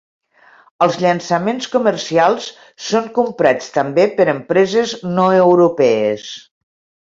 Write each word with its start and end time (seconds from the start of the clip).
Els 0.85 0.95
llançaments 1.01 1.67
comercials 1.73 2.47
són 2.87 3.11
comprats 3.19 3.69
també 3.77 4.09
per 4.17 4.29
empreses 4.35 4.97
no 5.21 5.29
europees. 5.45 6.29